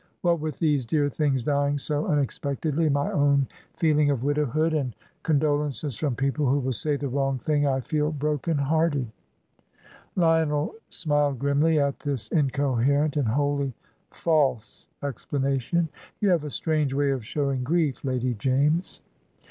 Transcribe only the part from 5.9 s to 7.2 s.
from people who will say the